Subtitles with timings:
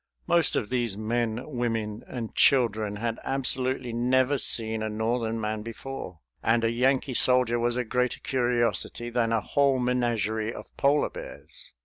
[0.25, 6.21] Most of these men, women, and children had absolutely never seen a Northern man before,
[6.41, 11.73] and a Yankee soldier was a greater curiosity than a whole menagerie of polar bears.